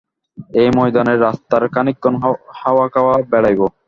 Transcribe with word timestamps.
এই 0.53 0.69
ময়দানের 0.77 1.19
রাস্তায় 1.21 1.69
খানিকক্ষণ 1.73 2.13
হাওয়া 2.59 2.85
খাইয়া 2.93 3.15
বেড়াইব। 3.31 3.61